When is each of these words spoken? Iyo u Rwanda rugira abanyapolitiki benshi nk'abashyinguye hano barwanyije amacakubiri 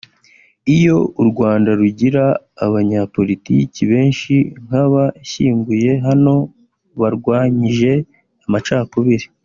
Iyo 0.75 0.97
u 1.21 1.23
Rwanda 1.29 1.69
rugira 1.79 2.23
abanyapolitiki 2.65 3.81
benshi 3.91 4.33
nk'abashyinguye 4.63 5.91
hano 6.07 6.33
barwanyije 6.99 7.91
amacakubiri 8.47 9.25